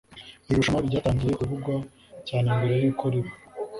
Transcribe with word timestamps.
Iri 0.47 0.57
rushanwa 0.59 0.81
ryatangiye 0.87 1.33
kuvugwa 1.39 1.73
cyane 2.27 2.47
mbere 2.57 2.75
y’uko 2.83 3.03
riba 3.13 3.31